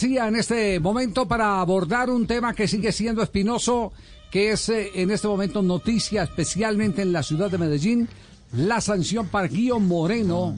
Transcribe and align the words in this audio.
García 0.00 0.28
en 0.28 0.36
este 0.36 0.80
momento 0.80 1.28
para 1.28 1.60
abordar 1.60 2.08
un 2.08 2.26
tema 2.26 2.54
que 2.54 2.66
sigue 2.66 2.90
siendo 2.90 3.22
espinoso, 3.22 3.92
que 4.30 4.52
es 4.52 4.70
eh, 4.70 4.92
en 4.94 5.10
este 5.10 5.28
momento 5.28 5.60
noticia, 5.60 6.22
especialmente 6.22 7.02
en 7.02 7.12
la 7.12 7.22
ciudad 7.22 7.50
de 7.50 7.58
Medellín, 7.58 8.08
la 8.54 8.80
sanción 8.80 9.28
para 9.28 9.48
Guío 9.48 9.78
Moreno. 9.78 10.56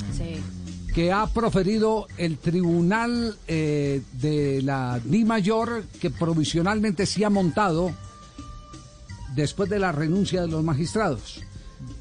que 0.95 1.11
ha 1.11 1.27
proferido 1.27 2.07
el 2.19 2.39
tribunal 2.39 3.37
eh, 3.49 4.03
de 4.13 4.63
la 4.63 5.01
Di 5.05 5.25
Mayor, 5.25 5.87
que 6.01 6.11
provisionalmente 6.11 7.05
se 7.05 7.25
ha 7.25 7.31
montado 7.31 7.91
después 9.35 9.69
de 9.69 9.81
la 9.81 9.91
renuncia 9.91 10.43
de 10.43 10.47
los 10.47 10.63
magistrados. 10.63 11.41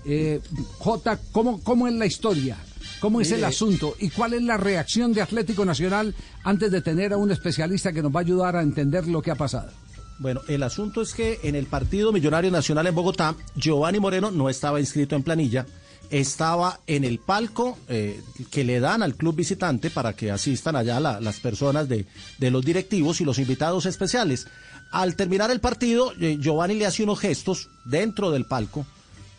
Eh, 0.05 0.41
J, 0.77 1.19
¿cómo, 1.31 1.59
¿cómo 1.63 1.87
es 1.87 1.95
la 1.95 2.05
historia? 2.05 2.57
¿Cómo 3.01 3.19
es 3.19 3.31
el 3.31 3.43
asunto? 3.43 3.95
¿Y 3.99 4.11
cuál 4.11 4.35
es 4.35 4.43
la 4.43 4.57
reacción 4.57 5.11
de 5.11 5.23
Atlético 5.23 5.65
Nacional 5.65 6.13
antes 6.43 6.71
de 6.71 6.83
tener 6.83 7.13
a 7.13 7.17
un 7.17 7.31
especialista 7.31 7.91
que 7.91 8.03
nos 8.03 8.15
va 8.15 8.19
a 8.19 8.21
ayudar 8.21 8.55
a 8.55 8.61
entender 8.61 9.07
lo 9.07 9.23
que 9.23 9.31
ha 9.31 9.35
pasado? 9.35 9.71
Bueno, 10.19 10.41
el 10.47 10.61
asunto 10.61 11.01
es 11.01 11.15
que 11.15 11.39
en 11.41 11.55
el 11.55 11.65
Partido 11.65 12.11
Millonario 12.11 12.51
Nacional 12.51 12.85
en 12.85 12.93
Bogotá, 12.93 13.35
Giovanni 13.55 13.99
Moreno 13.99 14.29
no 14.29 14.51
estaba 14.51 14.79
inscrito 14.79 15.15
en 15.15 15.23
planilla, 15.23 15.65
estaba 16.11 16.79
en 16.85 17.03
el 17.03 17.17
palco 17.17 17.75
eh, 17.89 18.21
que 18.51 18.63
le 18.63 18.79
dan 18.79 19.01
al 19.01 19.15
club 19.15 19.35
visitante 19.35 19.89
para 19.89 20.13
que 20.13 20.29
asistan 20.29 20.75
allá 20.75 20.99
las 20.99 21.39
personas 21.39 21.89
de, 21.89 22.05
de, 22.37 22.51
los 22.51 22.63
directivos 22.63 23.19
y 23.19 23.25
los 23.25 23.39
invitados 23.39 23.87
especiales. 23.87 24.45
Al 24.91 25.15
terminar 25.15 25.49
el 25.49 25.59
partido, 25.59 26.13
eh, 26.21 26.37
Giovanni 26.39 26.75
le 26.75 26.85
hace 26.85 27.01
unos 27.01 27.19
gestos 27.19 27.67
dentro 27.83 28.29
del 28.29 28.45
palco 28.45 28.85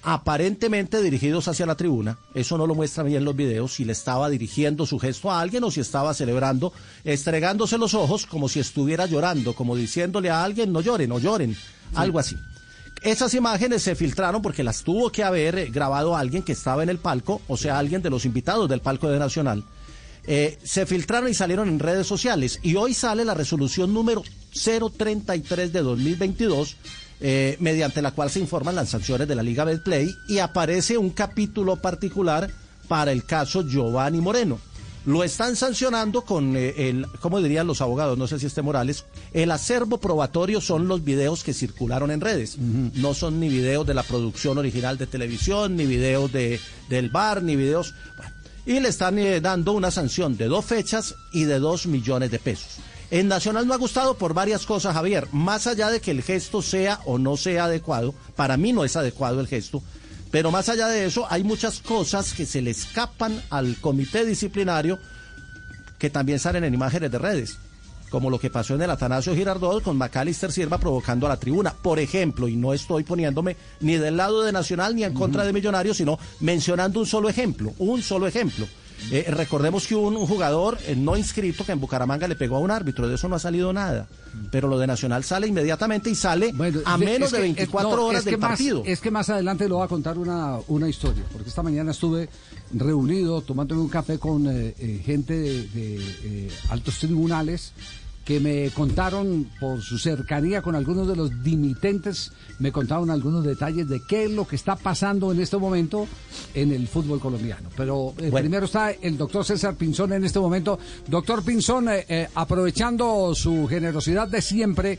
aparentemente 0.02 1.00
dirigidos 1.00 1.48
hacia 1.48 1.66
la 1.66 1.76
tribuna. 1.76 2.18
Eso 2.34 2.58
no 2.58 2.66
lo 2.66 2.74
muestra 2.74 3.04
bien 3.04 3.24
los 3.24 3.36
videos, 3.36 3.74
si 3.74 3.84
le 3.84 3.92
estaba 3.92 4.28
dirigiendo 4.28 4.84
su 4.84 4.98
gesto 4.98 5.30
a 5.30 5.40
alguien 5.40 5.64
o 5.64 5.70
si 5.70 5.80
estaba 5.80 6.12
celebrando, 6.12 6.72
estregándose 7.04 7.78
los 7.78 7.94
ojos 7.94 8.26
como 8.26 8.48
si 8.48 8.60
estuviera 8.60 9.06
llorando, 9.06 9.54
como 9.54 9.76
diciéndole 9.76 10.30
a 10.30 10.42
alguien, 10.42 10.72
no 10.72 10.80
lloren, 10.80 11.08
no 11.08 11.18
lloren, 11.18 11.56
algo 11.94 12.18
así. 12.18 12.36
Esas 13.02 13.34
imágenes 13.34 13.82
se 13.82 13.96
filtraron 13.96 14.42
porque 14.42 14.62
las 14.62 14.82
tuvo 14.82 15.10
que 15.10 15.24
haber 15.24 15.70
grabado 15.70 16.16
alguien 16.16 16.42
que 16.42 16.52
estaba 16.52 16.82
en 16.82 16.88
el 16.88 16.98
palco, 16.98 17.40
o 17.48 17.56
sea, 17.56 17.78
alguien 17.78 18.02
de 18.02 18.10
los 18.10 18.24
invitados 18.24 18.68
del 18.68 18.80
palco 18.80 19.08
de 19.08 19.18
Nacional. 19.18 19.64
Eh, 20.24 20.56
se 20.62 20.86
filtraron 20.86 21.28
y 21.28 21.34
salieron 21.34 21.68
en 21.68 21.80
redes 21.80 22.06
sociales. 22.06 22.60
Y 22.62 22.76
hoy 22.76 22.94
sale 22.94 23.24
la 23.24 23.34
resolución 23.34 23.92
número 23.92 24.22
033 24.52 25.72
de 25.72 25.82
2022 25.82 26.76
eh, 27.24 27.56
mediante 27.60 28.02
la 28.02 28.10
cual 28.10 28.30
se 28.30 28.40
informan 28.40 28.74
las 28.74 28.88
sanciones 28.88 29.28
de 29.28 29.36
la 29.36 29.44
Liga 29.44 29.64
Betplay 29.64 30.16
y 30.28 30.38
aparece 30.38 30.98
un 30.98 31.10
capítulo 31.10 31.76
particular 31.76 32.50
para 32.88 33.12
el 33.12 33.24
caso 33.24 33.62
Giovanni 33.66 34.20
Moreno. 34.20 34.58
Lo 35.06 35.24
están 35.24 35.54
sancionando 35.56 36.22
con 36.22 36.56
eh, 36.56 36.88
el, 36.88 37.06
como 37.20 37.40
dirían 37.40 37.66
los 37.66 37.80
abogados, 37.80 38.18
no 38.18 38.26
sé 38.26 38.38
si 38.38 38.46
este 38.46 38.62
Morales, 38.62 39.04
el 39.32 39.50
acervo 39.52 39.98
probatorio 39.98 40.60
son 40.60 40.88
los 40.88 41.04
videos 41.04 41.44
que 41.44 41.54
circularon 41.54 42.10
en 42.10 42.20
redes. 42.20 42.58
No 42.58 43.14
son 43.14 43.38
ni 43.38 43.48
videos 43.48 43.86
de 43.86 43.94
la 43.94 44.02
producción 44.02 44.58
original 44.58 44.98
de 44.98 45.06
televisión, 45.06 45.76
ni 45.76 45.86
videos 45.86 46.32
de, 46.32 46.60
del 46.88 47.08
bar, 47.08 47.42
ni 47.42 47.56
videos... 47.56 47.94
y 48.66 48.80
le 48.80 48.88
están 48.88 49.18
eh, 49.18 49.40
dando 49.40 49.72
una 49.72 49.90
sanción 49.90 50.36
de 50.36 50.46
dos 50.46 50.64
fechas 50.64 51.14
y 51.32 51.44
de 51.44 51.58
dos 51.58 51.86
millones 51.86 52.30
de 52.30 52.38
pesos. 52.38 52.78
En 53.12 53.28
Nacional 53.28 53.66
no 53.66 53.74
ha 53.74 53.76
gustado 53.76 54.16
por 54.16 54.32
varias 54.32 54.64
cosas, 54.64 54.94
Javier. 54.94 55.28
Más 55.32 55.66
allá 55.66 55.90
de 55.90 56.00
que 56.00 56.12
el 56.12 56.22
gesto 56.22 56.62
sea 56.62 56.98
o 57.04 57.18
no 57.18 57.36
sea 57.36 57.64
adecuado, 57.66 58.14
para 58.36 58.56
mí 58.56 58.72
no 58.72 58.84
es 58.84 58.96
adecuado 58.96 59.38
el 59.38 59.46
gesto, 59.46 59.82
pero 60.30 60.50
más 60.50 60.70
allá 60.70 60.88
de 60.88 61.04
eso, 61.04 61.26
hay 61.28 61.44
muchas 61.44 61.80
cosas 61.80 62.32
que 62.32 62.46
se 62.46 62.62
le 62.62 62.70
escapan 62.70 63.42
al 63.50 63.76
comité 63.82 64.24
disciplinario 64.24 64.98
que 65.98 66.08
también 66.08 66.38
salen 66.38 66.64
en 66.64 66.72
imágenes 66.72 67.10
de 67.10 67.18
redes, 67.18 67.58
como 68.08 68.30
lo 68.30 68.40
que 68.40 68.48
pasó 68.48 68.76
en 68.76 68.80
el 68.80 68.90
Atanasio 68.90 69.34
Girardot 69.34 69.82
con 69.82 69.98
Macalister 69.98 70.50
Sierva 70.50 70.78
provocando 70.78 71.26
a 71.26 71.28
la 71.28 71.36
tribuna. 71.38 71.74
Por 71.74 71.98
ejemplo, 71.98 72.48
y 72.48 72.56
no 72.56 72.72
estoy 72.72 73.04
poniéndome 73.04 73.58
ni 73.80 73.96
del 73.96 74.16
lado 74.16 74.42
de 74.42 74.52
Nacional 74.52 74.96
ni 74.96 75.04
en 75.04 75.12
contra 75.12 75.44
de 75.44 75.52
Millonarios, 75.52 75.98
sino 75.98 76.18
mencionando 76.40 77.00
un 77.00 77.06
solo 77.06 77.28
ejemplo, 77.28 77.74
un 77.76 78.00
solo 78.00 78.26
ejemplo. 78.26 78.66
Eh, 79.10 79.26
recordemos 79.28 79.86
que 79.86 79.94
hubo 79.94 80.08
un, 80.08 80.26
jugador 80.26 80.78
eh, 80.86 80.94
no 80.96 81.16
inscrito 81.16 81.64
que 81.64 81.72
en 81.72 81.80
Bucaramanga 81.80 82.28
le 82.28 82.36
pegó 82.36 82.56
a 82.56 82.60
un 82.60 82.70
árbitro, 82.70 83.08
de 83.08 83.16
eso 83.16 83.28
no 83.28 83.36
ha 83.36 83.38
salido 83.38 83.72
nada. 83.72 84.06
Pero 84.50 84.68
lo 84.68 84.78
de 84.78 84.86
Nacional 84.86 85.24
sale 85.24 85.46
inmediatamente 85.46 86.10
y 86.10 86.14
sale 86.14 86.52
a 86.84 86.98
menos 86.98 87.32
de 87.32 87.40
24 87.40 88.06
horas 88.06 88.24
del 88.24 88.38
partido. 88.38 88.82
es 88.86 89.00
que 89.00 89.10
más 89.10 89.28
adelante 89.28 89.68
lo 89.68 89.76
voy 89.76 89.84
a 89.84 89.88
contar 89.88 90.18
una, 90.18 90.58
una 90.68 90.88
historia, 90.88 91.24
porque 91.32 91.48
esta 91.48 91.62
mañana 91.62 91.90
estuve 91.90 92.28
reunido 92.72 93.42
tomándome 93.42 93.82
un 93.82 93.88
café 93.88 94.18
con 94.18 94.46
eh, 94.48 95.02
gente 95.04 95.34
de 95.34 96.50
altos 96.70 96.98
tribunales 96.98 97.72
que 98.24 98.38
me 98.38 98.70
contaron 98.70 99.50
por 99.58 99.80
su 99.80 99.98
cercanía 99.98 100.62
con 100.62 100.76
algunos 100.76 101.08
de 101.08 101.16
los 101.16 101.42
dimitentes, 101.42 102.32
me 102.58 102.70
contaron 102.70 103.10
algunos 103.10 103.44
detalles 103.44 103.88
de 103.88 104.00
qué 104.08 104.24
es 104.24 104.30
lo 104.30 104.46
que 104.46 104.56
está 104.56 104.76
pasando 104.76 105.32
en 105.32 105.40
este 105.40 105.56
momento 105.56 106.06
en 106.54 106.72
el 106.72 106.86
fútbol 106.86 107.18
colombiano. 107.18 107.68
Pero 107.76 108.14
eh, 108.18 108.30
primero 108.32 108.66
está 108.66 108.92
el 108.92 109.16
doctor 109.16 109.44
César 109.44 109.74
Pinzón 109.74 110.12
en 110.12 110.24
este 110.24 110.38
momento. 110.38 110.78
Doctor 111.08 111.44
Pinzón, 111.44 111.88
eh, 111.88 112.04
eh, 112.08 112.28
aprovechando 112.34 113.34
su 113.34 113.66
generosidad 113.66 114.28
de 114.28 114.40
siempre, 114.40 114.98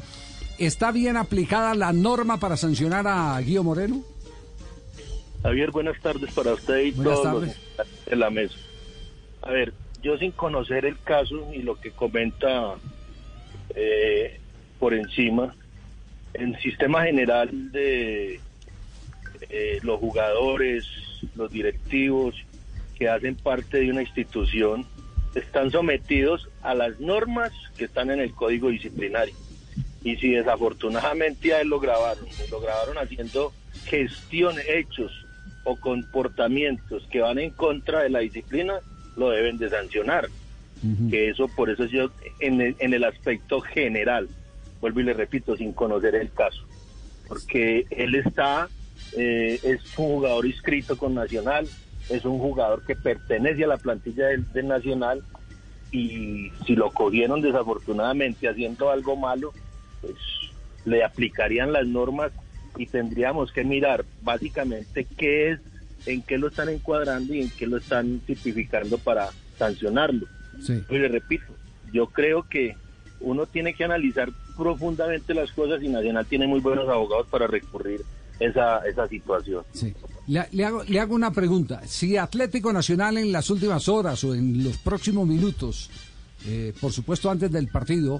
¿está 0.57 0.91
bien 0.91 1.15
aplicada 1.15 1.75
la 1.75 1.93
norma 1.93 2.39
para 2.39 2.57
sancionar 2.57 3.07
a 3.07 3.39
Guido 3.39 3.63
Moreno? 3.63 4.03
Javier, 5.43 5.71
buenas 5.71 5.99
tardes 6.01 6.33
para 6.33 6.53
usted 6.53 6.79
y 6.79 6.91
buenas 6.91 7.21
todos 7.21 7.49
en 8.05 8.19
la 8.19 8.29
mesa. 8.29 8.55
A 9.41 9.51
ver, 9.51 9.73
yo 10.01 10.17
sin 10.17 10.31
conocer 10.31 10.85
el 10.85 10.99
caso 11.01 11.47
y 11.53 11.61
lo 11.61 11.75
que 11.75 11.91
comenta 11.91 12.75
eh, 13.75 14.39
por 14.79 14.93
encima. 14.93 15.55
En 16.33 16.59
sistema 16.59 17.03
general 17.03 17.71
de 17.71 18.39
eh, 19.49 19.79
los 19.83 19.99
jugadores, 19.99 20.85
los 21.35 21.51
directivos 21.51 22.35
que 22.97 23.07
hacen 23.07 23.35
parte 23.35 23.79
de 23.79 23.91
una 23.91 24.01
institución, 24.01 24.85
están 25.35 25.71
sometidos 25.71 26.49
a 26.61 26.75
las 26.75 26.99
normas 26.99 27.51
que 27.77 27.85
están 27.85 28.11
en 28.11 28.19
el 28.19 28.33
código 28.33 28.69
disciplinario. 28.69 29.35
Y 30.03 30.15
si 30.17 30.31
desafortunadamente 30.31 31.53
a 31.53 31.61
él 31.61 31.69
lo 31.69 31.79
grabaron, 31.79 32.25
lo 32.51 32.59
grabaron 32.59 32.97
haciendo 32.97 33.53
gestiones, 33.85 34.65
hechos 34.67 35.11
o 35.63 35.75
comportamientos 35.77 37.07
que 37.09 37.21
van 37.21 37.39
en 37.39 37.51
contra 37.51 38.01
de 38.01 38.09
la 38.09 38.19
disciplina, 38.19 38.79
lo 39.15 39.29
deben 39.29 39.57
de 39.57 39.69
sancionar 39.69 40.27
que 41.09 41.29
eso 41.29 41.47
por 41.47 41.69
eso 41.69 41.85
yo 41.85 42.09
en 42.39 42.59
el, 42.59 42.75
en 42.79 42.93
el 42.93 43.03
aspecto 43.03 43.61
general, 43.61 44.27
vuelvo 44.81 44.99
y 44.99 45.03
le 45.03 45.13
repito, 45.13 45.55
sin 45.55 45.71
conocer 45.71 46.15
el 46.15 46.31
caso, 46.31 46.65
porque 47.27 47.85
él 47.89 48.15
está, 48.15 48.67
eh, 49.17 49.59
es 49.63 49.97
un 49.97 50.07
jugador 50.07 50.45
inscrito 50.45 50.97
con 50.97 51.13
Nacional, 51.13 51.67
es 52.09 52.25
un 52.25 52.39
jugador 52.39 52.85
que 52.85 52.95
pertenece 52.95 53.63
a 53.63 53.67
la 53.67 53.77
plantilla 53.77 54.27
del, 54.27 54.67
Nacional 54.67 55.23
y 55.91 56.51
si 56.65 56.75
lo 56.75 56.91
cogieron 56.91 57.41
desafortunadamente 57.41 58.49
haciendo 58.49 58.89
algo 58.89 59.15
malo, 59.15 59.53
pues 60.01 60.15
le 60.85 61.03
aplicarían 61.03 61.71
las 61.71 61.87
normas 61.87 62.31
y 62.77 62.87
tendríamos 62.87 63.51
que 63.51 63.63
mirar 63.63 64.03
básicamente 64.21 65.05
qué 65.17 65.51
es, 65.51 65.59
en 66.05 66.21
qué 66.23 66.37
lo 66.37 66.47
están 66.47 66.69
encuadrando 66.69 67.33
y 67.33 67.41
en 67.41 67.49
qué 67.51 67.67
lo 67.67 67.77
están 67.77 68.19
tipificando 68.19 68.97
para 68.97 69.29
sancionarlo. 69.57 70.27
Y 70.67 70.97
le 70.97 71.07
repito, 71.07 71.53
yo 71.91 72.07
creo 72.07 72.47
que 72.47 72.75
uno 73.19 73.45
tiene 73.45 73.73
que 73.73 73.83
analizar 73.83 74.29
profundamente 74.57 75.33
las 75.33 75.51
cosas 75.51 75.81
y 75.81 75.89
Nacional 75.89 76.25
tiene 76.25 76.47
muy 76.47 76.59
buenos 76.59 76.87
abogados 76.87 77.27
para 77.27 77.47
recurrir 77.47 78.01
esa, 78.39 78.79
esa 78.79 79.07
situación. 79.07 79.63
Le, 80.27 80.65
hago, 80.65 80.83
le 80.83 80.99
hago 80.99 81.15
una 81.15 81.31
pregunta. 81.31 81.81
Si 81.85 82.17
Atlético 82.17 82.71
Nacional 82.71 83.17
en 83.17 83.31
las 83.31 83.49
últimas 83.49 83.87
horas 83.87 84.23
o 84.23 84.35
en 84.35 84.63
los 84.63 84.77
próximos 84.77 85.27
minutos, 85.27 85.89
eh, 86.45 86.73
por 86.79 86.91
supuesto 86.91 87.29
antes 87.29 87.51
del 87.51 87.67
partido, 87.67 88.19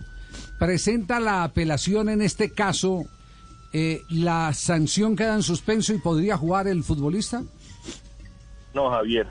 presenta 0.60 1.20
la 1.20 1.44
apelación 1.44 2.10
en 2.10 2.22
este 2.22 2.52
caso, 2.52 3.06
eh, 3.74 4.02
¿la 4.10 4.54
sanción 4.54 5.16
queda 5.16 5.36
en 5.36 5.44
suspenso 5.44 5.94
y 5.94 6.00
podría 6.00 6.38
jugar 6.38 6.68
el 6.68 6.84
futbolista? 6.84 7.44
No, 8.74 8.90
Javier. 8.90 9.28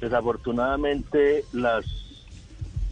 Desafortunadamente 0.00 1.44
las 1.52 1.84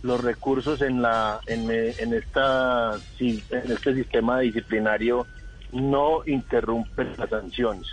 los 0.03 0.23
recursos 0.23 0.83
en 0.83 1.03
la 1.03 1.41
en, 1.47 1.71
en 1.71 2.15
esta 2.15 2.97
en 3.19 3.73
este 3.73 3.95
sistema 3.95 4.41
disciplinario 4.41 5.27
no 5.73 6.23
interrumpen 6.27 7.15
las 7.17 7.31
sanciones. 7.31 7.87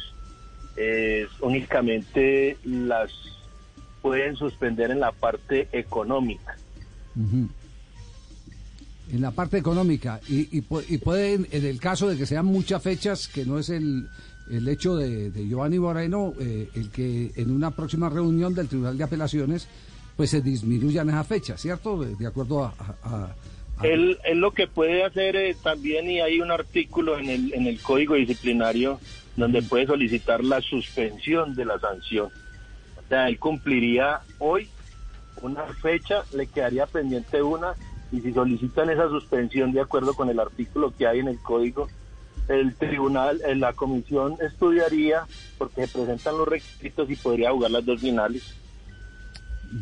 Únicamente 1.41 2.57
las 2.63 3.11
pueden 4.01 4.35
suspender 4.35 4.91
en 4.91 4.99
la 4.99 5.11
parte 5.11 5.67
económica. 5.71 6.55
En 7.15 7.49
la 9.21 9.31
parte 9.31 9.57
económica. 9.57 10.19
Y, 10.27 10.57
y, 10.57 10.61
pueden 10.61 11.47
en 11.51 11.65
el 11.65 11.79
caso 11.79 12.07
de 12.07 12.17
que 12.17 12.25
sean 12.25 12.45
muchas 12.45 12.81
fechas 12.81 13.27
que 13.27 13.45
no 13.45 13.59
es 13.59 13.69
el 13.69 14.07
el 14.49 14.67
hecho 14.67 14.95
de, 14.95 15.31
Giovanni 15.47 15.79
Moreno, 15.79 16.33
eh, 16.39 16.69
el 16.75 16.89
que 16.89 17.31
en 17.35 17.51
una 17.51 17.71
próxima 17.71 18.09
reunión 18.09 18.53
del 18.53 18.67
Tribunal 18.67 18.97
de 18.97 19.03
Apelaciones 19.03 19.67
pues 20.17 20.31
se 20.31 20.41
disminuyan 20.41 21.07
esas 21.09 21.27
fechas, 21.27 21.61
¿cierto? 21.61 22.03
De, 22.03 22.27
acuerdo 22.27 22.63
a, 22.63 23.35
Él, 23.83 24.17
él 24.25 24.39
lo 24.39 24.51
que 24.51 24.67
puede 24.67 25.05
hacer 25.05 25.35
eh, 25.35 25.55
también, 25.63 26.09
y 26.09 26.19
hay 26.19 26.41
un 26.41 26.51
artículo 26.51 27.17
en 27.19 27.29
el, 27.29 27.53
en 27.53 27.67
el 27.67 27.79
Código 27.79 28.15
Disciplinario 28.15 28.99
donde 29.37 29.61
puede 29.61 29.85
solicitar 29.85 30.43
la 30.43 30.59
suspensión 30.61 31.53
de 31.53 31.63
la 31.63 31.79
sanción. 31.79 32.31
O 32.97 33.07
sea, 33.07 33.29
él 33.29 33.37
cumpliría 33.37 34.21
hoy 34.39 34.67
una 35.41 35.63
fecha, 35.81 36.23
le 36.33 36.47
quedaría 36.47 36.87
pendiente 36.87 37.41
una, 37.43 37.73
y 38.11 38.19
si 38.19 38.33
solicitan 38.33 38.89
esa 38.89 39.07
suspensión 39.09 39.71
de 39.71 39.81
acuerdo 39.81 40.15
con 40.15 40.29
el 40.29 40.39
artículo 40.39 40.91
que 40.97 41.05
hay 41.05 41.19
en 41.19 41.27
el 41.27 41.39
Código, 41.39 41.87
el 42.47 42.75
tribunal, 42.75 43.39
eh, 43.45 43.55
la 43.55 43.73
comisión 43.73 44.37
estudiaría 44.41 45.27
porque 45.57 45.85
se 45.85 45.93
presentan 45.93 46.37
los 46.37 46.47
requisitos 46.47 47.09
y 47.09 47.15
podría 47.15 47.51
jugar 47.51 47.71
las 47.71 47.85
dos 47.85 48.01
finales. 48.01 48.55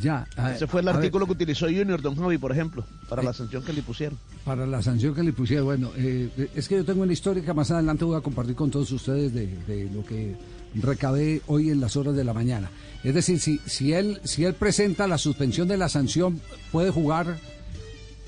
Ya. 0.01 0.27
Ese 0.53 0.67
fue 0.67 0.81
el 0.81 0.87
artículo 0.87 1.25
que 1.25 1.33
utilizó 1.33 1.67
Junior 1.67 2.01
Don 2.01 2.15
Javi, 2.15 2.37
por 2.37 2.51
ejemplo, 2.51 2.83
para 3.07 3.21
la 3.21 3.33
sanción 3.33 3.63
que 3.63 3.73
le 3.73 3.81
pusieron. 3.81 4.17
Para 4.43 4.65
la 4.65 4.81
sanción 4.81 5.13
que 5.13 5.23
le 5.23 5.33
pusieron. 5.33 5.65
Bueno, 5.65 5.91
eh, 5.95 6.49
es 6.55 6.67
que 6.67 6.75
yo 6.75 6.85
tengo 6.85 7.03
una 7.03 7.13
historia 7.13 7.43
que 7.43 7.53
más 7.53 7.69
adelante 7.71 8.03
voy 8.05 8.17
a 8.17 8.21
compartir 8.21 8.55
con 8.55 8.71
todos 8.71 8.91
ustedes 8.91 9.33
de, 9.33 9.89
lo 9.93 10.03
que 10.05 10.35
recabé 10.75 11.41
hoy 11.47 11.69
en 11.69 11.79
las 11.79 11.95
horas 11.95 12.15
de 12.15 12.23
la 12.23 12.33
mañana. 12.33 12.69
Es 13.03 13.13
decir, 13.13 13.39
si, 13.39 13.59
si, 13.65 13.93
él, 13.93 14.19
si 14.23 14.43
él 14.43 14.55
presenta 14.55 15.07
la 15.07 15.17
suspensión 15.17 15.67
de 15.67 15.77
la 15.77 15.88
sanción, 15.88 16.41
puede 16.71 16.89
jugar 16.89 17.38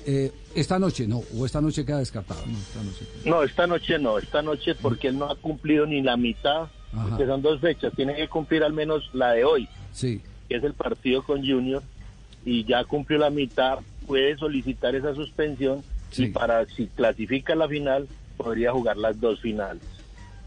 eh, 0.06 0.32
esta 0.54 0.78
noche, 0.78 1.06
no, 1.06 1.22
o 1.36 1.44
esta 1.44 1.60
noche 1.60 1.84
queda 1.84 1.98
descartado. 1.98 2.40
No 2.46 2.56
esta, 2.58 2.82
noche. 2.82 3.06
no, 3.24 3.42
esta 3.42 3.66
noche 3.66 3.98
no, 3.98 4.18
esta 4.18 4.42
noche 4.42 4.74
porque 4.76 5.08
él 5.08 5.18
no 5.18 5.26
ha 5.30 5.36
cumplido 5.36 5.86
ni 5.86 6.02
la 6.02 6.16
mitad, 6.16 6.68
que 7.16 7.26
son 7.26 7.42
dos 7.42 7.60
fechas, 7.60 7.92
tiene 7.94 8.14
que 8.14 8.28
cumplir 8.28 8.62
al 8.62 8.72
menos 8.72 9.10
la 9.12 9.32
de 9.32 9.44
hoy. 9.44 9.68
Sí 9.92 10.22
que 10.48 10.56
es 10.56 10.64
el 10.64 10.74
partido 10.74 11.22
con 11.22 11.46
Junior, 11.46 11.82
y 12.44 12.64
ya 12.64 12.84
cumplió 12.84 13.18
la 13.18 13.30
mitad, 13.30 13.78
puede 14.06 14.36
solicitar 14.36 14.94
esa 14.94 15.14
suspensión 15.14 15.82
y 16.16 16.26
para 16.28 16.64
si 16.66 16.86
clasifica 16.86 17.54
la 17.54 17.68
final, 17.68 18.08
podría 18.36 18.72
jugar 18.72 18.96
las 18.96 19.20
dos 19.20 19.40
finales. 19.40 19.82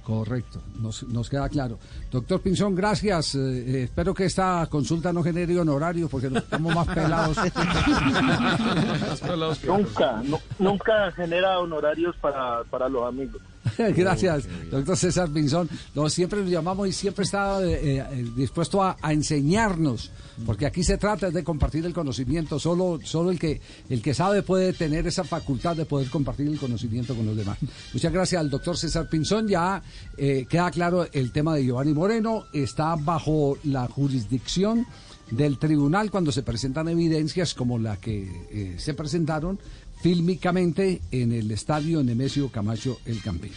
Correcto, 0.04 0.62
nos, 0.80 1.04
nos 1.04 1.30
queda 1.30 1.48
claro. 1.48 1.78
Doctor 2.10 2.42
Pinzón, 2.42 2.74
gracias. 2.74 3.36
Eh, 3.36 3.40
eh, 3.40 3.84
espero 3.84 4.16
que 4.16 4.26
esta 4.26 4.68
consulta 4.70 5.14
no 5.14 5.22
genere 5.22 5.60
honorario 5.60 6.10
porque 6.10 6.28
estamos 6.28 6.74
más 6.74 6.88
pelados. 6.88 7.38
nunca, 9.68 10.24
nunca 10.58 11.12
genera 11.12 11.60
honorarios 11.60 12.16
para, 12.18 12.64
para 12.64 12.90
los 12.90 13.08
amigos. 13.08 13.42
Gracias, 13.96 14.48
doctor 14.70 14.98
César 14.98 15.30
Pinzón. 15.30 15.70
siempre 16.10 16.42
nos 16.42 16.50
llamamos 16.50 16.88
y 16.88 16.92
siempre 16.92 17.26
está 17.26 17.64
eh, 17.64 18.00
eh, 18.00 18.26
dispuesto 18.36 18.84
a, 18.84 18.98
enseñarnos, 19.12 20.12
porque 20.46 20.66
aquí 20.66 20.84
se 20.84 20.98
trata 20.98 21.30
de 21.30 21.44
compartir 21.44 21.86
el 21.86 21.94
conocimiento. 21.94 22.60
Solo, 22.60 23.00
solo 23.04 23.32
el 23.32 23.40
que 23.40 23.62
el 23.90 24.02
que 24.02 24.14
sabe 24.14 24.42
puede 24.42 24.74
tener 24.74 25.08
esa 25.08 25.24
facultad 25.24 25.76
de 25.76 25.86
poder 25.86 26.10
compartir 26.10 26.48
el 26.48 26.60
conocimiento 26.60 27.16
con 27.16 27.26
los 27.26 27.36
demás. 27.36 27.58
Muchas 27.94 28.12
gracias 28.12 28.40
al 28.40 28.50
doctor 28.50 28.78
César 28.78 29.10
Pinzón. 29.10 29.48
Ya 29.48 29.82
eh, 30.18 30.46
queda 30.50 30.72
claro 30.72 31.08
el 31.12 31.32
tema 31.32 31.56
de 31.56 31.66
Giovanni 31.66 31.94
Moreno. 31.94 32.46
Está 32.54 32.96
bajo 32.96 33.58
la 33.64 33.88
jurisdicción 33.88 34.86
del 35.30 35.58
tribunal 35.58 36.12
cuando 36.12 36.32
se 36.32 36.44
presentan 36.44 36.90
evidencias 36.90 37.54
como 37.54 37.80
la 37.80 37.96
que 37.98 38.76
se 38.78 38.94
presentaron 38.94 39.60
fílmicamente 40.02 41.02
en 41.12 41.32
el 41.32 41.52
estadio 41.52 42.04
Nemesio 42.04 42.50
Camacho 42.50 43.00
El 43.06 43.22
Campín. 43.22 43.52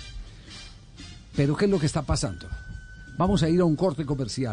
Pero 1.34 1.56
¿qué 1.56 1.64
es 1.64 1.70
lo 1.70 1.80
que 1.80 1.86
está 1.86 2.02
pasando? 2.02 2.46
Vamos 3.16 3.42
a 3.42 3.48
ir 3.48 3.60
a 3.60 3.64
un 3.64 3.76
corte 3.76 4.04
comercial. 4.04 4.52